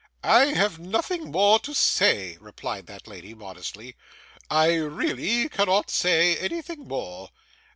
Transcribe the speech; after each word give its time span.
'I 0.23 0.45
have 0.55 0.79
nothing 0.79 1.29
more 1.29 1.59
to 1.59 1.75
say,' 1.75 2.35
replied 2.39 2.87
that 2.87 3.05
lady 3.07 3.35
modestly. 3.35 3.95
'I 4.49 4.73
really 4.77 5.47
cannot 5.47 5.91
say 5.91 6.35
anything 6.37 6.87
more. 6.87 7.29